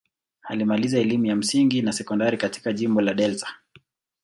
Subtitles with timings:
[0.41, 3.55] Alimaliza elimu ya msingi na sekondari katika jimbo la Delta.